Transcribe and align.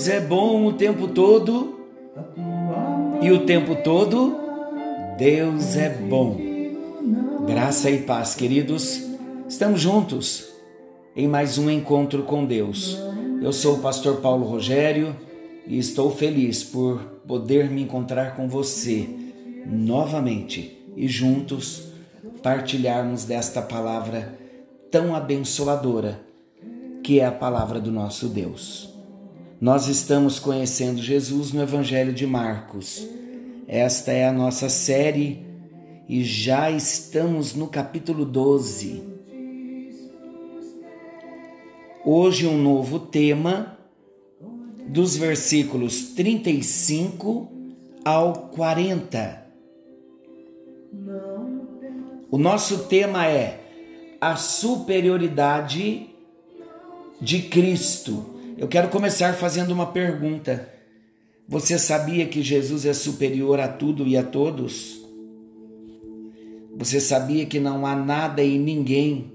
Deus 0.00 0.08
é 0.08 0.18
bom 0.18 0.64
o 0.64 0.72
tempo 0.72 1.08
todo 1.08 1.78
e 3.20 3.30
o 3.30 3.44
tempo 3.44 3.76
todo 3.84 4.34
Deus 5.18 5.76
é 5.76 5.90
bom. 5.90 6.40
Graça 7.46 7.90
e 7.90 7.98
paz, 7.98 8.34
queridos. 8.34 9.02
Estamos 9.46 9.78
juntos 9.78 10.48
em 11.14 11.28
mais 11.28 11.58
um 11.58 11.68
encontro 11.68 12.22
com 12.22 12.46
Deus. 12.46 12.98
Eu 13.42 13.52
sou 13.52 13.74
o 13.74 13.80
pastor 13.80 14.22
Paulo 14.22 14.46
Rogério 14.46 15.14
e 15.66 15.78
estou 15.78 16.10
feliz 16.10 16.64
por 16.64 16.98
poder 17.28 17.68
me 17.68 17.82
encontrar 17.82 18.34
com 18.36 18.48
você 18.48 19.06
novamente 19.66 20.82
e 20.96 21.06
juntos 21.08 21.88
partilharmos 22.42 23.26
desta 23.26 23.60
palavra 23.60 24.34
tão 24.90 25.14
abençoadora 25.14 26.22
que 27.02 27.20
é 27.20 27.26
a 27.26 27.32
palavra 27.32 27.78
do 27.78 27.92
nosso 27.92 28.28
Deus. 28.28 28.89
Nós 29.60 29.88
estamos 29.88 30.38
conhecendo 30.38 31.02
Jesus 31.02 31.52
no 31.52 31.60
Evangelho 31.60 32.14
de 32.14 32.26
Marcos. 32.26 33.06
Esta 33.68 34.10
é 34.10 34.26
a 34.26 34.32
nossa 34.32 34.70
série 34.70 35.44
e 36.08 36.24
já 36.24 36.70
estamos 36.70 37.54
no 37.54 37.66
capítulo 37.66 38.24
12. 38.24 39.02
Hoje, 42.02 42.46
um 42.46 42.56
novo 42.56 42.98
tema, 42.98 43.78
dos 44.88 45.14
versículos 45.14 46.14
35 46.14 47.52
ao 48.02 48.48
40. 48.48 49.46
O 52.30 52.38
nosso 52.38 52.84
tema 52.84 53.26
é 53.26 53.60
a 54.18 54.36
superioridade 54.36 56.08
de 57.20 57.42
Cristo. 57.42 58.39
Eu 58.60 58.68
quero 58.68 58.90
começar 58.90 59.32
fazendo 59.32 59.70
uma 59.70 59.86
pergunta. 59.86 60.68
Você 61.48 61.78
sabia 61.78 62.26
que 62.26 62.42
Jesus 62.42 62.84
é 62.84 62.92
superior 62.92 63.58
a 63.58 63.66
tudo 63.66 64.06
e 64.06 64.18
a 64.18 64.22
todos? 64.22 65.02
Você 66.76 67.00
sabia 67.00 67.46
que 67.46 67.58
não 67.58 67.86
há 67.86 67.96
nada 67.96 68.44
e 68.44 68.58
ninguém 68.58 69.32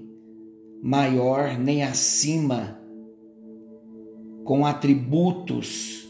maior 0.80 1.58
nem 1.58 1.82
acima, 1.82 2.80
com 4.44 4.64
atributos 4.64 6.06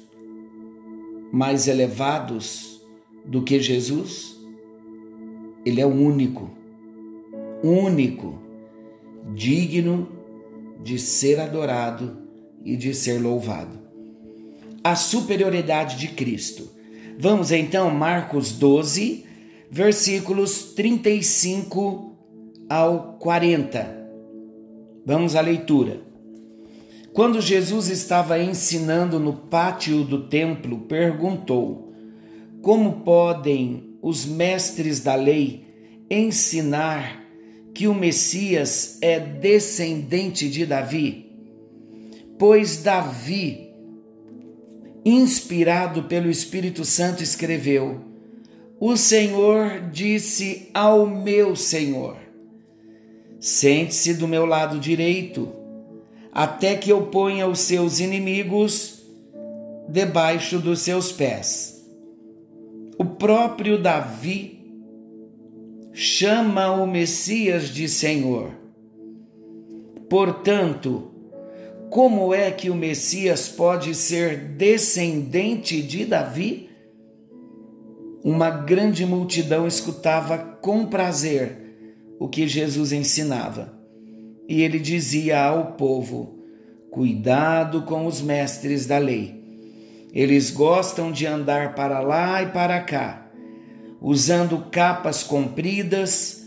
mais 1.33 1.69
elevados 1.69 2.83
do 3.25 3.43
que 3.43 3.59
Jesus? 3.61 4.39
Ele 5.65 5.81
é 5.81 5.87
o 5.87 5.95
único, 5.95 6.51
único, 7.65 8.39
digno 9.35 10.07
de 10.85 10.99
ser 10.99 11.41
adorado 11.41 12.26
e 12.67 12.77
de 12.77 12.93
ser 12.93 13.23
louvado. 13.23 13.79
A 14.83 14.97
superioridade 14.97 15.97
de 15.97 16.09
Cristo. 16.09 16.69
Vamos 17.17 17.53
então, 17.53 17.91
Marcos 17.91 18.53
12, 18.53 19.25
versículos 19.71 20.75
35 20.75 22.13
ao 22.69 23.17
40. 23.21 24.09
Vamos 25.07 25.37
à 25.37 25.41
leitura. 25.41 26.01
Quando 27.13 27.41
Jesus 27.41 27.89
estava 27.89 28.39
ensinando 28.43 29.21
no 29.21 29.33
pátio 29.33 30.03
do 30.03 30.25
templo, 30.29 30.81
perguntou: 30.81 31.95
Como 32.61 33.01
podem 33.01 33.97
os 34.03 34.27
mestres 34.27 35.01
da 35.01 35.15
lei 35.15 35.65
ensinar 36.11 37.25
que 37.73 37.87
o 37.87 37.95
Messias 37.95 38.99
é 39.01 39.19
descendente 39.21 40.51
de 40.51 40.67
Davi? 40.67 41.26
Pois 42.39 42.83
Davi, 42.83 43.71
inspirado 45.05 46.03
pelo 46.03 46.31
Espírito 46.31 46.85
Santo, 46.85 47.23
escreveu: 47.23 48.01
O 48.79 48.97
Senhor 48.97 49.89
disse 49.91 50.69
ao 50.75 51.07
meu 51.07 51.57
Senhor: 51.57 52.17
Sente-se 53.41 54.15
do 54.15 54.29
meu 54.29 54.45
lado 54.45 54.79
direito, 54.79 55.51
até 56.33 56.75
que 56.77 56.91
eu 56.91 57.07
ponha 57.07 57.49
os 57.49 57.61
seus 57.61 58.01
inimigos 58.01 59.03
debaixo 59.89 60.59
dos 60.59 60.81
seus 60.81 61.13
pés. 61.13 61.77
O 62.99 63.05
próprio 63.05 63.81
Davi 63.81 64.57
chama 65.93 66.71
o 66.71 66.87
Messias 66.87 67.69
de 67.69 67.89
Senhor. 67.89 68.51
Portanto, 70.11 71.16
como 71.91 72.35
é 72.35 72.51
que 72.51 72.71
o 72.71 72.75
Messias 72.75 73.49
pode 73.49 73.95
ser 73.95 74.39
descendente 74.39 75.83
de 75.83 76.05
Davi? 76.05 76.71
Uma 78.25 78.51
grande 78.51 79.07
multidão 79.07 79.67
escutava 79.67 80.39
com 80.39 80.87
prazer 80.87 81.57
o 82.19 82.29
que 82.29 82.49
Jesus 82.49 82.93
ensinava. 82.93 83.73
E 84.49 84.63
ele 84.63 84.79
dizia 84.79 85.43
ao 85.43 85.73
povo: 85.73 86.39
Cuidado 86.91 87.83
com 87.83 88.07
os 88.07 88.21
mestres 88.21 88.87
da 88.87 88.99
lei. 88.99 89.37
Eles 90.13 90.51
gostam 90.51 91.13
de 91.13 91.27
andar 91.27 91.75
para 91.75 92.01
lá 92.01 92.43
e 92.43 92.47
para 92.47 92.81
cá 92.81 93.27
usando 94.01 94.67
capas 94.71 95.23
compridas 95.23 96.47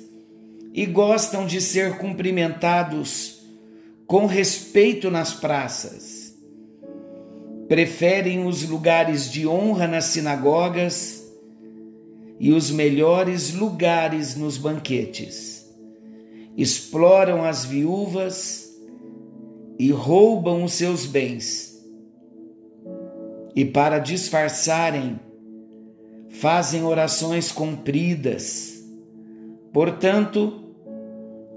e 0.73 0.85
gostam 0.85 1.45
de 1.45 1.59
ser 1.59 1.97
cumprimentados 1.97 3.38
com 4.09 4.25
respeito 4.25 5.11
nas 5.11 5.35
praças. 5.35 6.35
Preferem 7.67 8.43
os 8.43 8.67
lugares 8.67 9.31
de 9.31 9.45
honra 9.45 9.87
nas 9.87 10.05
sinagogas 10.05 11.31
e 12.39 12.51
os 12.51 12.71
melhores 12.71 13.53
lugares 13.53 14.35
nos 14.35 14.57
banquetes. 14.57 15.71
Exploram 16.57 17.43
as 17.43 17.65
viúvas 17.65 18.75
e 19.77 19.91
roubam 19.91 20.63
os 20.63 20.73
seus 20.73 21.05
bens. 21.05 21.79
E 23.55 23.63
para 23.63 23.99
disfarçarem 23.99 25.19
fazem 26.29 26.83
orações 26.83 27.51
compridas. 27.51 28.83
Portanto, 29.71 30.63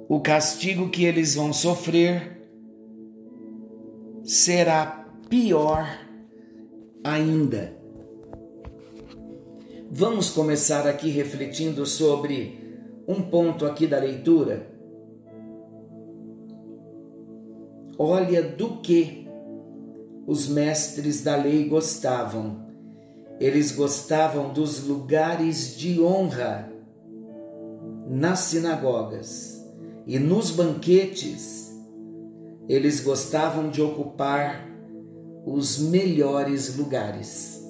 o 0.07 0.21
castigo 0.21 0.91
que 0.91 1.07
eles 1.07 1.35
vão 1.35 1.51
sofrer 1.51 2.42
será 4.25 5.07
pior 5.29 5.87
ainda. 7.05 7.77
Vamos 9.91 10.31
começar 10.31 10.87
aqui 10.87 11.11
refletindo 11.11 11.85
sobre 11.85 12.59
um 13.07 13.21
ponto 13.23 13.67
aqui 13.67 13.87
da 13.87 13.99
leitura. 13.99 14.67
Olha 17.99 18.43
do 18.43 18.79
que 18.79 19.29
os 20.27 20.49
mestres 20.49 21.23
da 21.23 21.37
lei 21.37 21.69
gostavam 21.69 22.63
eles 23.43 23.73
gostavam 23.73 24.53
dos 24.53 24.87
lugares 24.87 25.77
de 25.77 26.01
honra 26.01 26.73
nas 28.09 28.39
sinagogas 28.39 29.67
e 30.07 30.17
nos 30.17 30.53
banquetes. 30.53 31.72
Eles 32.73 33.01
gostavam 33.01 33.69
de 33.69 33.83
ocupar 33.83 34.67
os 35.45 35.79
melhores 35.79 36.75
lugares. 36.77 37.63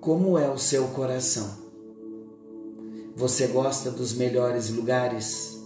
Como 0.00 0.38
é 0.38 0.48
o 0.48 0.56
seu 0.56 0.86
coração? 0.88 1.58
Você 3.16 3.48
gosta 3.48 3.90
dos 3.90 4.12
melhores 4.12 4.70
lugares? 4.70 5.60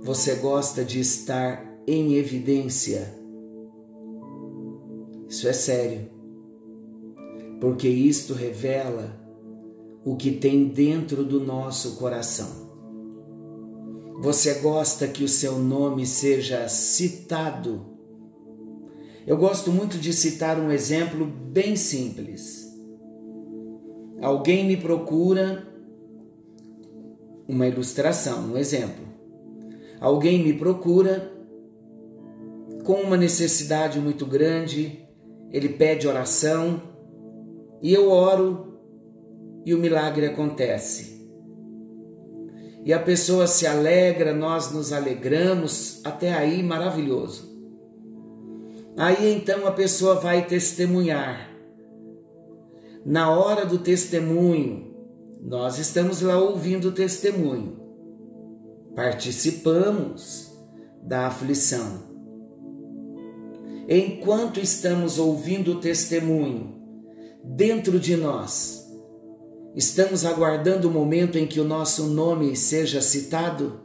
Você 0.00 0.34
gosta 0.34 0.84
de 0.84 0.98
estar 0.98 1.64
em 1.86 2.14
evidência? 2.14 3.14
Isso 5.28 5.46
é 5.46 5.52
sério 5.52 6.10
porque 7.60 7.86
isto 7.86 8.34
revela 8.34 9.16
o 10.04 10.16
que 10.16 10.32
tem 10.32 10.66
dentro 10.66 11.22
do 11.22 11.38
nosso 11.38 11.94
coração. 11.94 12.61
Você 14.22 14.54
gosta 14.60 15.08
que 15.08 15.24
o 15.24 15.28
seu 15.28 15.58
nome 15.58 16.06
seja 16.06 16.68
citado? 16.68 17.84
Eu 19.26 19.36
gosto 19.36 19.72
muito 19.72 19.98
de 19.98 20.12
citar 20.12 20.60
um 20.60 20.70
exemplo 20.70 21.26
bem 21.26 21.74
simples. 21.74 22.72
Alguém 24.20 24.64
me 24.64 24.76
procura 24.76 25.66
uma 27.48 27.66
ilustração, 27.66 28.52
um 28.52 28.56
exemplo. 28.56 29.04
Alguém 30.00 30.40
me 30.40 30.52
procura 30.52 31.32
com 32.84 33.02
uma 33.02 33.16
necessidade 33.16 33.98
muito 33.98 34.24
grande, 34.24 35.04
ele 35.50 35.70
pede 35.70 36.06
oração 36.06 36.80
e 37.82 37.92
eu 37.92 38.08
oro 38.08 38.78
e 39.66 39.74
o 39.74 39.78
milagre 39.78 40.26
acontece. 40.26 41.11
E 42.84 42.92
a 42.92 42.98
pessoa 42.98 43.46
se 43.46 43.66
alegra, 43.66 44.34
nós 44.34 44.72
nos 44.72 44.92
alegramos, 44.92 46.00
até 46.04 46.34
aí 46.34 46.62
maravilhoso. 46.62 47.52
Aí 48.96 49.34
então 49.34 49.66
a 49.66 49.72
pessoa 49.72 50.16
vai 50.16 50.46
testemunhar. 50.46 51.48
Na 53.04 53.30
hora 53.30 53.64
do 53.64 53.78
testemunho, 53.78 54.94
nós 55.40 55.78
estamos 55.78 56.22
lá 56.22 56.38
ouvindo 56.38 56.88
o 56.88 56.92
testemunho, 56.92 57.80
participamos 58.94 60.52
da 61.02 61.26
aflição. 61.26 62.12
Enquanto 63.88 64.60
estamos 64.60 65.18
ouvindo 65.18 65.72
o 65.72 65.80
testemunho, 65.80 66.80
dentro 67.42 67.98
de 67.98 68.16
nós, 68.16 68.81
estamos 69.74 70.24
aguardando 70.24 70.88
o 70.88 70.90
momento 70.90 71.38
em 71.38 71.46
que 71.46 71.60
o 71.60 71.64
nosso 71.64 72.08
nome 72.08 72.54
seja 72.56 73.00
citado? 73.00 73.80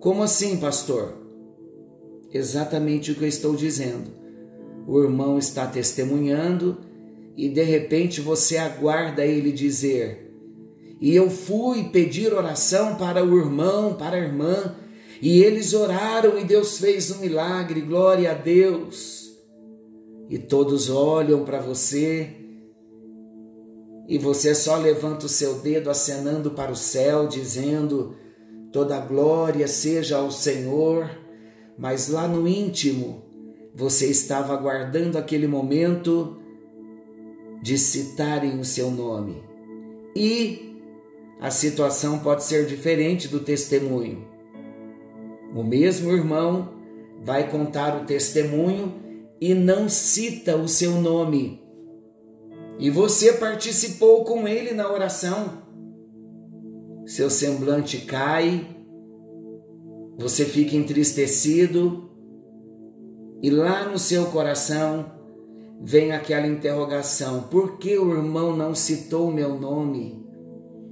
Como 0.00 0.22
assim, 0.22 0.56
pastor? 0.56 1.14
Exatamente 2.32 3.12
o 3.12 3.14
que 3.14 3.24
eu 3.24 3.28
estou 3.28 3.54
dizendo. 3.54 4.10
O 4.86 5.02
irmão 5.02 5.38
está 5.38 5.66
testemunhando 5.66 6.78
e 7.36 7.48
de 7.48 7.62
repente 7.62 8.20
você 8.20 8.56
aguarda 8.56 9.24
ele 9.24 9.52
dizer: 9.52 10.32
E 11.00 11.14
eu 11.14 11.30
fui 11.30 11.84
pedir 11.90 12.32
oração 12.32 12.96
para 12.96 13.24
o 13.24 13.38
irmão, 13.38 13.94
para 13.94 14.16
a 14.16 14.20
irmã, 14.20 14.74
e 15.20 15.42
eles 15.42 15.74
oraram 15.74 16.38
e 16.38 16.44
Deus 16.44 16.78
fez 16.78 17.10
um 17.10 17.18
milagre, 17.18 17.80
glória 17.82 18.30
a 18.30 18.34
Deus. 18.34 19.30
E 20.28 20.38
todos 20.38 20.88
olham 20.88 21.44
para 21.44 21.60
você 21.60 22.39
e 24.10 24.18
você 24.18 24.54
só 24.54 24.76
levanta 24.76 25.24
o 25.24 25.28
seu 25.30 25.60
dedo 25.60 25.88
acenando 25.88 26.50
para 26.50 26.70
o 26.70 26.76
céu, 26.76 27.26
dizendo: 27.26 28.14
Toda 28.70 29.00
glória 29.00 29.66
seja 29.66 30.18
ao 30.18 30.30
Senhor 30.30 31.08
mas 31.80 32.08
lá 32.08 32.28
no 32.28 32.46
íntimo 32.46 33.22
você 33.74 34.10
estava 34.10 34.52
aguardando 34.52 35.16
aquele 35.16 35.46
momento 35.46 36.36
de 37.62 37.78
citarem 37.78 38.60
o 38.60 38.64
seu 38.66 38.90
nome. 38.90 39.42
E 40.14 40.76
a 41.40 41.50
situação 41.50 42.18
pode 42.18 42.44
ser 42.44 42.66
diferente 42.66 43.28
do 43.28 43.40
testemunho. 43.40 44.28
O 45.54 45.64
mesmo 45.64 46.12
irmão 46.12 46.74
vai 47.22 47.48
contar 47.48 47.96
o 47.96 48.04
testemunho 48.04 48.94
e 49.40 49.54
não 49.54 49.88
cita 49.88 50.56
o 50.56 50.68
seu 50.68 51.00
nome. 51.00 51.59
E 52.80 52.88
você 52.88 53.34
participou 53.34 54.24
com 54.24 54.48
ele 54.48 54.72
na 54.72 54.90
oração. 54.90 55.62
Seu 57.04 57.28
semblante 57.28 57.98
cai, 57.98 58.66
você 60.18 60.46
fica 60.46 60.74
entristecido 60.74 62.10
e 63.42 63.50
lá 63.50 63.86
no 63.86 63.98
seu 63.98 64.26
coração 64.26 65.12
vem 65.82 66.12
aquela 66.12 66.46
interrogação: 66.46 67.42
por 67.42 67.78
que 67.78 67.98
o 67.98 68.14
irmão 68.14 68.56
não 68.56 68.74
citou 68.74 69.28
o 69.28 69.32
meu 69.32 69.60
nome? 69.60 70.26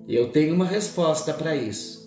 Eu 0.07 0.31
tenho 0.31 0.55
uma 0.55 0.67
resposta 0.67 1.33
para 1.33 1.57
isso. 1.57 2.07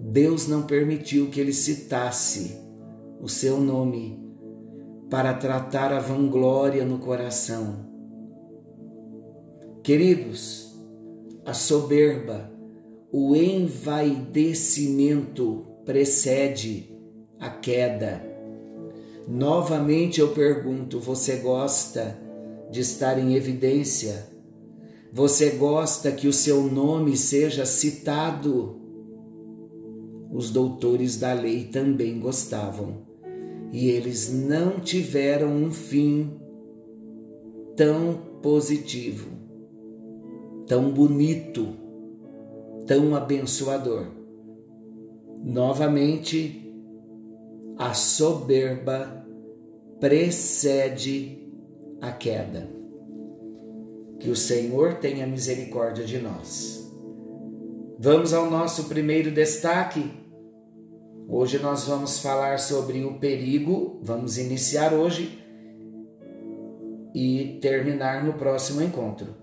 Deus 0.00 0.48
não 0.48 0.62
permitiu 0.62 1.28
que 1.28 1.40
ele 1.40 1.52
citasse 1.52 2.58
o 3.20 3.28
seu 3.28 3.60
nome 3.60 4.18
para 5.08 5.34
tratar 5.34 5.92
a 5.92 6.00
vanglória 6.00 6.84
no 6.84 6.98
coração. 6.98 7.89
Queridos, 9.90 10.70
a 11.44 11.52
soberba, 11.52 12.48
o 13.10 13.34
envaidecimento 13.34 15.66
precede 15.84 16.94
a 17.40 17.50
queda. 17.50 18.24
Novamente 19.26 20.20
eu 20.20 20.28
pergunto: 20.28 21.00
você 21.00 21.38
gosta 21.38 22.16
de 22.70 22.82
estar 22.82 23.18
em 23.18 23.34
evidência? 23.34 24.28
Você 25.12 25.50
gosta 25.50 26.12
que 26.12 26.28
o 26.28 26.32
seu 26.32 26.62
nome 26.62 27.16
seja 27.16 27.66
citado? 27.66 28.80
Os 30.32 30.52
doutores 30.52 31.16
da 31.16 31.32
lei 31.32 31.64
também 31.64 32.20
gostavam, 32.20 33.08
e 33.72 33.88
eles 33.88 34.32
não 34.32 34.78
tiveram 34.78 35.52
um 35.52 35.72
fim 35.72 36.38
tão 37.74 38.38
positivo, 38.40 39.39
tão 40.70 40.88
bonito, 40.88 41.66
tão 42.86 43.16
abençoador. 43.16 44.06
Novamente, 45.42 46.72
a 47.76 47.92
soberba 47.92 49.26
precede 49.98 51.52
a 52.00 52.12
queda. 52.12 52.68
Que 54.20 54.30
o 54.30 54.36
Senhor 54.36 54.98
tenha 55.00 55.26
misericórdia 55.26 56.04
de 56.04 56.18
nós. 56.18 56.88
Vamos 57.98 58.32
ao 58.32 58.48
nosso 58.48 58.84
primeiro 58.84 59.32
destaque. 59.32 60.08
Hoje 61.28 61.58
nós 61.58 61.88
vamos 61.88 62.20
falar 62.20 62.60
sobre 62.60 63.04
o 63.04 63.18
perigo, 63.18 63.98
vamos 64.04 64.38
iniciar 64.38 64.94
hoje 64.94 65.36
e 67.12 67.58
terminar 67.60 68.22
no 68.24 68.34
próximo 68.34 68.80
encontro. 68.80 69.39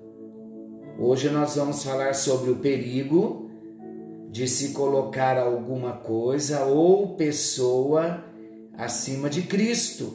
Hoje 1.00 1.30
nós 1.30 1.56
vamos 1.56 1.84
falar 1.84 2.16
sobre 2.16 2.50
o 2.50 2.56
perigo 2.56 3.52
de 4.32 4.48
se 4.48 4.74
colocar 4.74 5.38
alguma 5.38 5.94
coisa 5.94 6.66
ou 6.66 7.16
pessoa 7.16 8.24
acima 8.74 9.30
de 9.30 9.44
Cristo. 9.44 10.12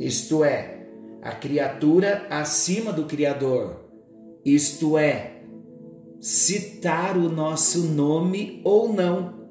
Isto 0.00 0.42
é, 0.42 0.88
a 1.22 1.30
criatura 1.30 2.26
acima 2.28 2.92
do 2.92 3.04
Criador. 3.04 3.88
Isto 4.44 4.98
é, 4.98 5.44
citar 6.20 7.16
o 7.16 7.28
nosso 7.28 7.82
nome 7.82 8.60
ou 8.64 8.92
não 8.92 9.48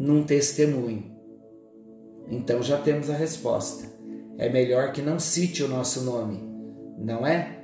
num 0.00 0.24
testemunho. 0.24 1.12
Então 2.28 2.60
já 2.60 2.76
temos 2.76 3.08
a 3.08 3.14
resposta. 3.14 3.88
É 4.36 4.48
melhor 4.48 4.92
que 4.92 5.00
não 5.00 5.20
cite 5.20 5.62
o 5.62 5.68
nosso 5.68 6.02
nome, 6.02 6.40
não 6.98 7.24
é? 7.24 7.61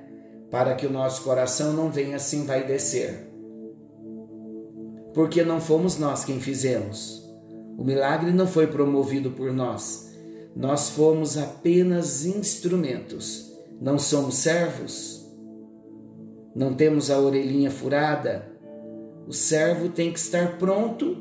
Para 0.51 0.75
que 0.75 0.87
o 0.87 0.93
nosso 0.93 1.23
coração 1.23 1.73
não 1.73 1.91
venha 1.91 2.17
assim 2.17 2.45
vai 2.45 2.67
descer 2.67 3.29
porque 5.19 5.43
não 5.43 5.61
fomos 5.61 5.99
nós 5.99 6.25
quem 6.25 6.39
fizemos. 6.39 7.29
O 7.77 7.83
milagre 7.83 8.31
não 8.31 8.47
foi 8.47 8.69
promovido 8.69 9.33
por 9.33 9.53
nós. 9.53 10.17
Nós 10.55 10.91
fomos 10.91 11.37
apenas 11.37 12.25
instrumentos. 12.25 13.53
Não 13.81 13.99
somos 13.99 14.37
servos. 14.37 15.29
Não 16.55 16.73
temos 16.73 17.11
a 17.11 17.19
orelhinha 17.19 17.69
furada. 17.69 18.49
O 19.27 19.33
servo 19.33 19.89
tem 19.89 20.13
que 20.13 20.21
estar 20.21 20.57
pronto 20.57 21.17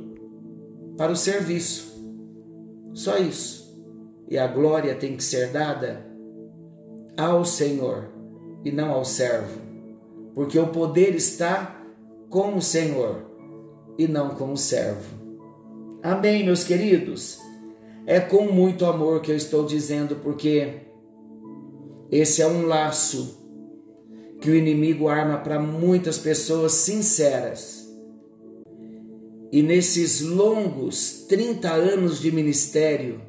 para 0.95 1.11
o 1.11 1.15
serviço. 1.15 1.99
Só 2.93 3.17
isso. 3.17 3.67
E 4.29 4.37
a 4.37 4.45
glória 4.45 4.93
tem 4.93 5.17
que 5.17 5.23
ser 5.23 5.51
dada 5.51 6.05
ao 7.17 7.43
Senhor 7.43 8.09
e 8.63 8.71
não 8.71 8.91
ao 8.91 9.05
servo, 9.05 9.59
porque 10.33 10.57
o 10.57 10.67
poder 10.67 11.15
está 11.15 11.81
com 12.29 12.55
o 12.55 12.61
Senhor 12.61 13.25
e 13.97 14.07
não 14.07 14.29
como 14.29 14.57
servo. 14.57 15.17
Amém, 16.03 16.45
meus 16.45 16.63
queridos? 16.63 17.39
É 18.05 18.19
com 18.19 18.51
muito 18.51 18.85
amor 18.85 19.21
que 19.21 19.31
eu 19.31 19.35
estou 19.35 19.65
dizendo, 19.65 20.17
porque 20.17 20.81
esse 22.11 22.41
é 22.41 22.47
um 22.47 22.65
laço 22.65 23.45
que 24.39 24.49
o 24.49 24.55
inimigo 24.55 25.07
arma 25.07 25.39
para 25.39 25.59
muitas 25.59 26.17
pessoas 26.17 26.73
sinceras. 26.73 27.85
E 29.51 29.61
nesses 29.63 30.21
longos 30.21 31.25
30 31.27 31.69
anos 31.69 32.19
de 32.21 32.31
ministério, 32.31 33.21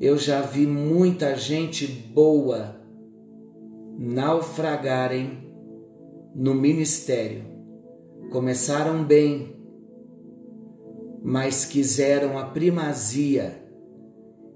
eu 0.00 0.18
já 0.18 0.40
vi 0.40 0.66
muita 0.66 1.34
gente 1.36 1.86
boa 1.86 2.77
naufragarem 3.98 5.52
no 6.32 6.54
ministério 6.54 7.44
começaram 8.30 9.02
bem, 9.02 9.56
mas 11.20 11.64
quiseram 11.64 12.38
a 12.38 12.44
primazia, 12.44 13.60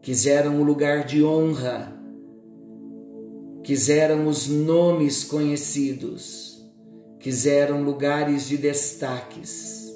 quiseram 0.00 0.60
o 0.60 0.64
lugar 0.64 1.04
de 1.04 1.24
honra, 1.24 1.92
quiseram 3.64 4.28
os 4.28 4.46
nomes 4.46 5.24
conhecidos, 5.24 6.64
quiseram 7.18 7.82
lugares 7.82 8.46
de 8.46 8.56
destaques. 8.56 9.92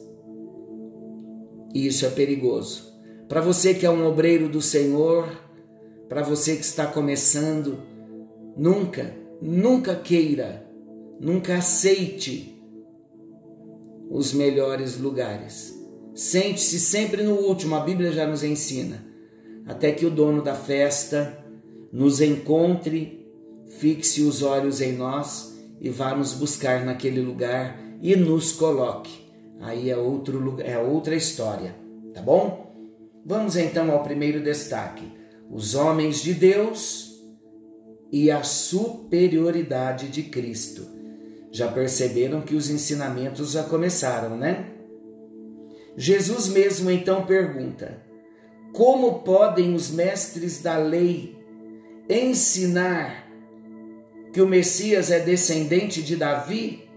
E 1.72 1.86
isso 1.86 2.04
é 2.04 2.10
perigoso. 2.10 2.92
Para 3.28 3.40
você 3.40 3.74
que 3.74 3.86
é 3.86 3.90
um 3.90 4.06
obreiro 4.06 4.48
do 4.48 4.60
Senhor, 4.60 5.28
para 6.08 6.22
você 6.22 6.56
que 6.56 6.64
está 6.64 6.86
começando, 6.86 7.78
nunca, 8.56 9.25
nunca 9.40 9.94
queira, 9.94 10.66
nunca 11.20 11.56
aceite 11.56 12.56
os 14.10 14.32
melhores 14.32 14.98
lugares. 14.98 15.74
Sente-se 16.14 16.80
sempre 16.80 17.22
no 17.22 17.34
último, 17.34 17.74
a 17.74 17.80
Bíblia 17.80 18.12
já 18.12 18.26
nos 18.26 18.42
ensina. 18.42 19.04
até 19.66 19.90
que 19.90 20.06
o 20.06 20.10
dono 20.10 20.42
da 20.42 20.54
festa 20.54 21.44
nos 21.92 22.20
encontre, 22.20 23.26
fixe 23.80 24.22
os 24.22 24.40
olhos 24.40 24.80
em 24.80 24.92
nós 24.92 25.58
e 25.80 25.90
vá 25.90 26.14
nos 26.14 26.32
buscar 26.34 26.84
naquele 26.84 27.20
lugar 27.20 27.76
e 28.00 28.14
nos 28.14 28.52
coloque. 28.52 29.26
Aí 29.60 29.90
é 29.90 29.96
outro 29.96 30.38
lugar, 30.38 30.68
é 30.68 30.78
outra 30.78 31.16
história, 31.16 31.74
tá 32.14 32.22
bom? 32.22 32.72
Vamos 33.24 33.56
então 33.56 33.90
ao 33.90 34.04
primeiro 34.04 34.40
destaque: 34.40 35.10
os 35.50 35.74
homens 35.74 36.22
de 36.22 36.32
Deus 36.32 37.15
e 38.16 38.30
a 38.30 38.42
superioridade 38.42 40.08
de 40.08 40.22
Cristo. 40.22 40.86
Já 41.52 41.68
perceberam 41.68 42.40
que 42.40 42.54
os 42.54 42.70
ensinamentos 42.70 43.52
já 43.52 43.62
começaram, 43.62 44.38
né? 44.38 44.70
Jesus 45.96 46.48
mesmo 46.48 46.90
então 46.90 47.26
pergunta: 47.26 48.02
Como 48.72 49.20
podem 49.20 49.74
os 49.74 49.90
mestres 49.90 50.62
da 50.62 50.78
lei 50.78 51.36
ensinar 52.08 53.26
que 54.32 54.40
o 54.40 54.48
Messias 54.48 55.10
é 55.10 55.20
descendente 55.20 56.02
de 56.02 56.16
Davi? 56.16 56.88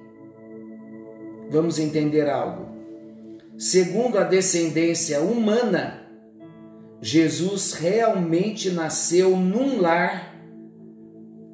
Vamos 1.49 1.79
entender 1.79 2.29
algo. 2.29 2.69
Segundo 3.57 4.17
a 4.17 4.23
descendência 4.23 5.19
humana, 5.19 6.01
Jesus 7.01 7.73
realmente 7.73 8.69
nasceu 8.69 9.35
num 9.35 9.81
lar 9.81 10.28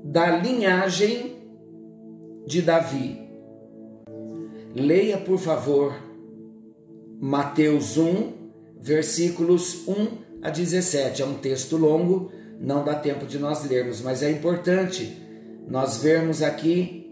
da 0.06 0.30
linhagem 0.38 1.36
de 2.46 2.62
Davi. 2.62 3.28
Leia, 4.76 5.18
por 5.18 5.40
favor, 5.40 5.96
Mateus 7.20 7.98
1, 7.98 8.32
versículos 8.80 9.88
1 9.88 10.08
a 10.44 10.52
17. 10.52 11.24
É 11.24 11.26
um 11.26 11.34
texto 11.34 11.76
longo, 11.76 12.32
não 12.60 12.84
dá 12.84 12.94
tempo 12.94 13.26
de 13.26 13.40
nós 13.40 13.68
lermos, 13.68 14.00
mas 14.02 14.22
é 14.22 14.30
importante 14.30 15.18
nós 15.68 15.98
vermos 15.98 16.44
aqui 16.44 17.12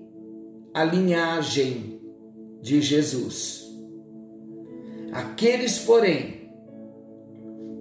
a 0.72 0.84
linhagem 0.84 2.00
de 2.62 2.80
Jesus. 2.80 3.64
Aqueles, 5.12 5.80
porém, 5.80 6.52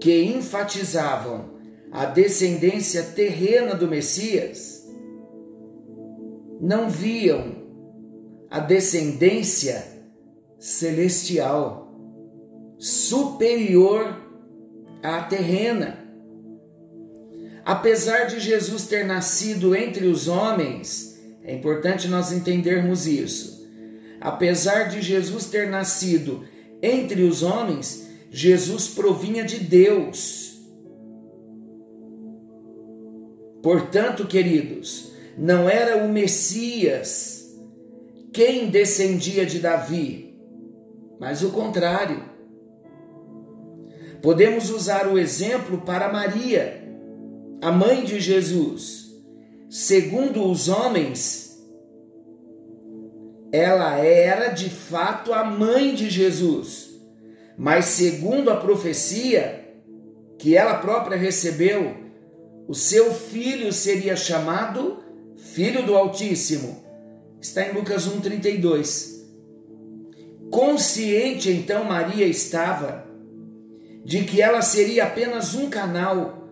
que 0.00 0.22
enfatizavam 0.22 1.50
a 1.90 2.06
descendência 2.06 3.02
terrena 3.02 3.74
do 3.74 3.86
Messias, 3.86 4.71
não 6.62 6.88
viam 6.88 7.56
a 8.48 8.60
descendência 8.60 9.84
celestial 10.60 11.92
superior 12.78 14.16
à 15.02 15.22
terrena. 15.22 15.98
Apesar 17.64 18.26
de 18.26 18.38
Jesus 18.38 18.86
ter 18.86 19.04
nascido 19.04 19.74
entre 19.74 20.06
os 20.06 20.28
homens, 20.28 21.20
é 21.42 21.52
importante 21.52 22.06
nós 22.06 22.30
entendermos 22.30 23.08
isso. 23.08 23.68
Apesar 24.20 24.84
de 24.84 25.02
Jesus 25.02 25.46
ter 25.46 25.68
nascido 25.68 26.44
entre 26.80 27.24
os 27.24 27.42
homens, 27.42 28.08
Jesus 28.30 28.86
provinha 28.86 29.44
de 29.44 29.58
Deus. 29.58 30.60
Portanto, 33.60 34.26
queridos, 34.26 35.11
não 35.36 35.68
era 35.68 36.04
o 36.04 36.08
Messias 36.08 37.42
quem 38.32 38.70
descendia 38.70 39.44
de 39.44 39.58
Davi, 39.58 40.34
mas 41.20 41.42
o 41.42 41.50
contrário. 41.50 42.30
Podemos 44.22 44.70
usar 44.70 45.06
o 45.06 45.18
exemplo 45.18 45.82
para 45.82 46.12
Maria, 46.12 46.82
a 47.60 47.70
mãe 47.70 48.04
de 48.04 48.20
Jesus. 48.20 49.10
Segundo 49.68 50.48
os 50.48 50.68
homens, 50.68 51.60
ela 53.52 53.98
era 53.98 54.48
de 54.48 54.70
fato 54.70 55.34
a 55.34 55.44
mãe 55.44 55.94
de 55.94 56.08
Jesus, 56.08 56.90
mas 57.58 57.86
segundo 57.86 58.50
a 58.50 58.56
profecia 58.56 59.60
que 60.38 60.56
ela 60.56 60.78
própria 60.78 61.16
recebeu, 61.16 61.96
o 62.66 62.74
seu 62.74 63.12
filho 63.12 63.72
seria 63.72 64.16
chamado 64.16 65.01
Filho 65.42 65.84
do 65.84 65.96
Altíssimo. 65.96 66.82
Está 67.40 67.66
em 67.66 67.72
Lucas 67.72 68.08
1,32. 68.08 69.20
Consciente 70.50 71.50
então 71.50 71.84
Maria 71.84 72.26
estava 72.26 73.04
de 74.04 74.24
que 74.24 74.40
ela 74.40 74.62
seria 74.62 75.04
apenas 75.04 75.54
um 75.54 75.68
canal 75.68 76.48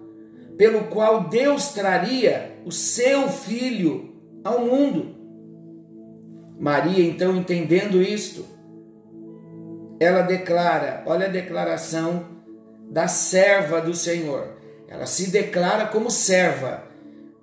pelo 0.57 0.85
qual 0.85 1.29
Deus 1.29 1.69
traria 1.69 2.59
o 2.65 2.73
seu 2.73 3.29
filho 3.29 4.13
ao 4.43 4.67
mundo. 4.67 5.15
Maria, 6.59 7.05
então, 7.05 7.37
entendendo 7.37 8.03
isto, 8.03 8.45
ela 10.01 10.23
declara: 10.23 11.05
olha 11.07 11.27
a 11.27 11.31
declaração 11.31 12.27
da 12.91 13.07
serva 13.07 13.81
do 13.81 13.95
Senhor. 13.95 14.59
Ela 14.89 15.07
se 15.07 15.31
declara 15.31 15.87
como 15.87 16.11
serva 16.11 16.83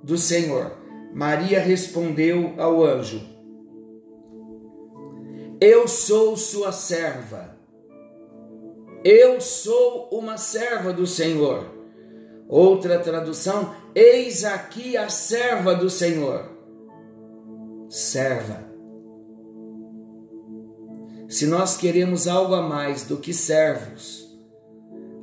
do 0.04 0.18
Senhor. 0.18 0.87
Maria 1.18 1.60
respondeu 1.60 2.54
ao 2.58 2.86
anjo: 2.86 3.22
Eu 5.60 5.88
sou 5.88 6.38
sua 6.38 6.72
serva 6.72 7.58
eu 9.10 9.40
sou 9.40 10.10
uma 10.12 10.38
serva 10.38 10.92
do 10.92 11.08
Senhor. 11.08 11.66
Outra 12.46 13.00
tradução: 13.00 13.74
Eis 13.96 14.44
aqui 14.44 14.98
a 14.98 15.08
serva 15.08 15.74
do 15.74 15.90
Senhor. 15.90 16.52
Serva. 17.90 18.66
Se 21.30 21.46
nós 21.46 21.78
queremos 21.78 22.28
algo 22.28 22.54
a 22.54 22.62
mais 22.62 23.06
do 23.06 23.16
que 23.16 23.34
servos, 23.34 24.28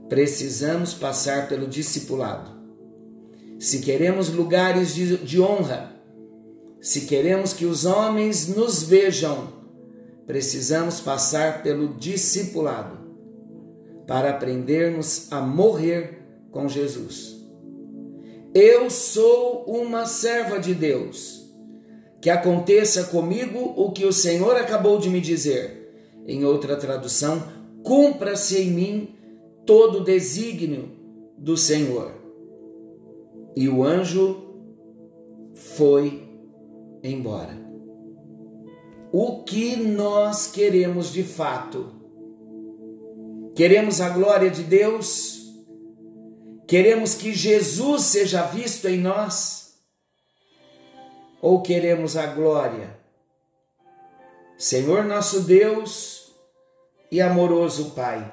precisamos 0.08 0.94
passar 0.94 1.46
pelo 1.46 1.66
discipulado. 1.66 2.53
Se 3.64 3.78
queremos 3.78 4.28
lugares 4.28 4.94
de, 4.94 5.16
de 5.16 5.40
honra, 5.40 5.90
se 6.82 7.06
queremos 7.06 7.54
que 7.54 7.64
os 7.64 7.86
homens 7.86 8.46
nos 8.46 8.82
vejam, 8.82 9.54
precisamos 10.26 11.00
passar 11.00 11.62
pelo 11.62 11.94
discipulado 11.94 12.98
para 14.06 14.28
aprendermos 14.28 15.32
a 15.32 15.40
morrer 15.40 16.18
com 16.50 16.68
Jesus. 16.68 17.42
Eu 18.52 18.90
sou 18.90 19.64
uma 19.64 20.04
serva 20.04 20.58
de 20.58 20.74
Deus. 20.74 21.50
Que 22.20 22.28
aconteça 22.28 23.04
comigo 23.04 23.72
o 23.78 23.92
que 23.92 24.04
o 24.04 24.12
Senhor 24.12 24.56
acabou 24.56 24.98
de 24.98 25.08
me 25.08 25.22
dizer. 25.22 26.12
Em 26.26 26.44
outra 26.44 26.76
tradução, 26.76 27.42
cumpra-se 27.82 28.58
em 28.58 28.70
mim 28.70 29.14
todo 29.64 30.00
o 30.00 30.04
desígnio 30.04 30.90
do 31.38 31.56
Senhor. 31.56 32.23
E 33.56 33.68
o 33.68 33.84
anjo 33.84 34.42
foi 35.52 36.28
embora. 37.02 37.62
O 39.12 39.44
que 39.44 39.76
nós 39.76 40.50
queremos 40.50 41.12
de 41.12 41.22
fato 41.22 42.04
Queremos 43.54 44.00
a 44.00 44.08
glória 44.08 44.50
de 44.50 44.64
Deus? 44.64 45.44
Queremos 46.66 47.14
que 47.14 47.32
Jesus 47.32 48.02
seja 48.02 48.42
visto 48.42 48.88
em 48.88 48.98
nós? 48.98 49.78
Ou 51.40 51.62
queremos 51.62 52.16
a 52.16 52.26
glória? 52.26 52.98
Senhor 54.58 55.04
nosso 55.04 55.42
Deus 55.42 56.32
e 57.12 57.20
amoroso 57.20 57.90
Pai, 57.90 58.32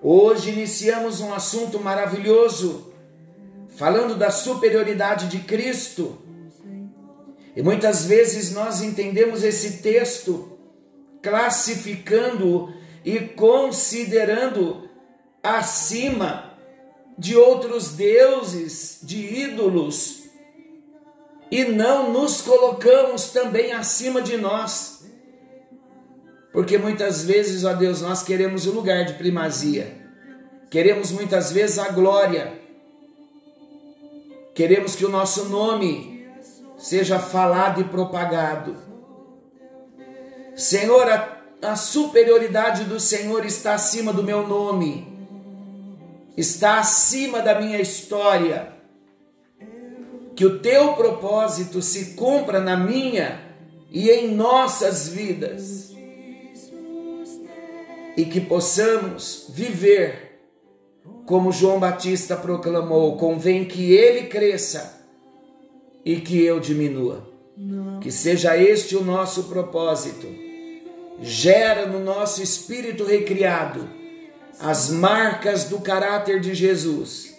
hoje 0.00 0.50
iniciamos 0.50 1.20
um 1.20 1.34
assunto 1.34 1.80
maravilhoso, 1.80 2.89
falando 3.80 4.14
da 4.14 4.30
superioridade 4.30 5.26
de 5.28 5.38
Cristo. 5.38 6.18
E 7.56 7.62
muitas 7.62 8.04
vezes 8.04 8.52
nós 8.52 8.82
entendemos 8.82 9.42
esse 9.42 9.78
texto 9.78 10.58
classificando 11.22 12.74
e 13.02 13.20
considerando 13.20 14.86
acima 15.42 16.58
de 17.16 17.34
outros 17.34 17.92
deuses, 17.92 18.98
de 19.02 19.44
ídolos, 19.44 20.24
e 21.50 21.64
não 21.64 22.12
nos 22.12 22.42
colocamos 22.42 23.30
também 23.30 23.72
acima 23.72 24.20
de 24.20 24.36
nós. 24.36 25.06
Porque 26.52 26.76
muitas 26.76 27.24
vezes, 27.24 27.64
ó 27.64 27.72
Deus, 27.72 28.02
nós 28.02 28.22
queremos 28.22 28.66
o 28.66 28.72
lugar 28.72 29.06
de 29.06 29.14
primazia, 29.14 29.96
queremos 30.68 31.10
muitas 31.10 31.50
vezes 31.50 31.78
a 31.78 31.88
glória, 31.88 32.60
queremos 34.60 34.94
que 34.94 35.06
o 35.06 35.08
nosso 35.08 35.48
nome 35.48 36.28
seja 36.76 37.18
falado 37.18 37.80
e 37.80 37.84
propagado. 37.84 38.76
Senhor, 40.54 41.08
a 41.08 41.40
a 41.62 41.76
superioridade 41.76 42.84
do 42.84 43.00
Senhor 43.00 43.46
está 43.46 43.72
acima 43.74 44.12
do 44.12 44.22
meu 44.22 44.46
nome. 44.46 45.08
está 46.36 46.78
acima 46.78 47.40
da 47.40 47.58
minha 47.58 47.80
história. 47.80 48.72
Que 50.36 50.44
o 50.44 50.58
teu 50.58 50.92
propósito 50.92 51.80
se 51.80 52.14
cumpra 52.14 52.60
na 52.60 52.76
minha 52.76 53.40
e 53.90 54.10
em 54.10 54.34
nossas 54.34 55.08
vidas. 55.08 55.90
E 58.14 58.26
que 58.26 58.42
possamos 58.42 59.46
viver 59.48 60.29
como 61.26 61.52
João 61.52 61.78
Batista 61.78 62.36
proclamou: 62.36 63.16
convém 63.16 63.64
que 63.64 63.92
ele 63.92 64.26
cresça 64.26 65.00
e 66.04 66.20
que 66.20 66.42
eu 66.42 66.58
diminua. 66.60 67.28
Que 68.00 68.10
seja 68.10 68.56
este 68.56 68.96
o 68.96 69.04
nosso 69.04 69.44
propósito. 69.44 70.26
Gera 71.20 71.86
no 71.86 72.00
nosso 72.00 72.42
espírito 72.42 73.04
recriado 73.04 73.86
as 74.58 74.90
marcas 74.90 75.64
do 75.64 75.80
caráter 75.80 76.40
de 76.40 76.54
Jesus. 76.54 77.36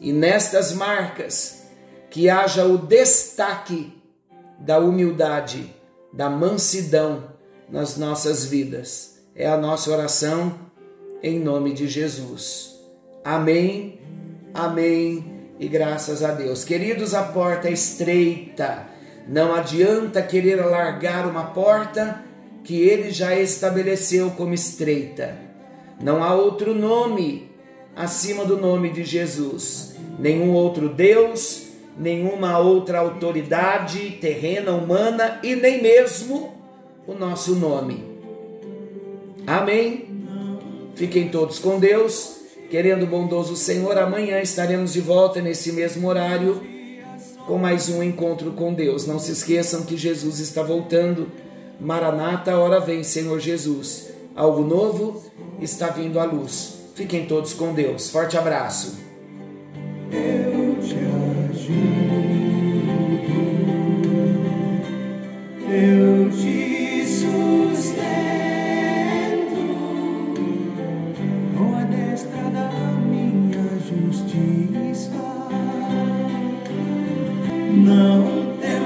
E 0.00 0.12
nestas 0.12 0.72
marcas, 0.72 1.64
que 2.10 2.28
haja 2.28 2.64
o 2.64 2.78
destaque 2.78 3.92
da 4.58 4.78
humildade, 4.78 5.74
da 6.12 6.30
mansidão 6.30 7.24
nas 7.68 7.96
nossas 7.96 8.44
vidas. 8.44 9.18
É 9.34 9.48
a 9.48 9.56
nossa 9.56 9.90
oração 9.90 10.58
em 11.22 11.40
nome 11.40 11.72
de 11.72 11.88
Jesus. 11.88 12.73
Amém, 13.24 13.98
amém 14.52 15.24
e 15.58 15.66
graças 15.66 16.22
a 16.22 16.32
Deus. 16.32 16.64
Queridos, 16.64 17.14
a 17.14 17.22
porta 17.22 17.68
é 17.68 17.72
estreita 17.72 18.94
não 19.26 19.54
adianta 19.54 20.20
querer 20.20 20.60
alargar 20.60 21.26
uma 21.26 21.44
porta 21.44 22.22
que 22.62 22.80
ele 22.82 23.10
já 23.10 23.34
estabeleceu 23.34 24.30
como 24.32 24.52
estreita. 24.52 25.36
Não 26.00 26.22
há 26.22 26.34
outro 26.34 26.74
nome 26.74 27.50
acima 27.96 28.44
do 28.44 28.58
nome 28.58 28.90
de 28.90 29.02
Jesus. 29.02 29.96
Nenhum 30.18 30.52
outro 30.52 30.90
Deus, 30.90 31.68
nenhuma 31.98 32.58
outra 32.58 32.98
autoridade 32.98 34.18
terrena, 34.20 34.72
humana 34.72 35.40
e 35.42 35.56
nem 35.56 35.82
mesmo 35.82 36.54
o 37.06 37.14
nosso 37.14 37.54
nome. 37.54 38.04
Amém. 39.46 40.06
Fiquem 40.94 41.28
todos 41.28 41.58
com 41.58 41.78
Deus. 41.78 42.33
Querendo 42.70 43.04
o 43.04 43.06
bondoso 43.06 43.56
Senhor, 43.56 43.96
amanhã 43.98 44.40
estaremos 44.40 44.92
de 44.92 45.00
volta 45.00 45.40
nesse 45.40 45.72
mesmo 45.72 46.08
horário 46.08 46.60
com 47.46 47.58
mais 47.58 47.88
um 47.88 48.02
encontro 48.02 48.52
com 48.52 48.72
Deus. 48.72 49.06
Não 49.06 49.18
se 49.18 49.32
esqueçam 49.32 49.82
que 49.82 49.96
Jesus 49.96 50.38
está 50.40 50.62
voltando. 50.62 51.30
Maranata, 51.80 52.56
hora 52.56 52.80
vem, 52.80 53.04
Senhor 53.04 53.38
Jesus. 53.38 54.10
Algo 54.34 54.62
novo 54.62 55.22
está 55.60 55.88
vindo 55.88 56.18
à 56.18 56.24
luz. 56.24 56.74
Fiquem 56.94 57.26
todos 57.26 57.52
com 57.52 57.72
Deus. 57.72 58.10
Forte 58.10 58.36
abraço. 58.36 58.96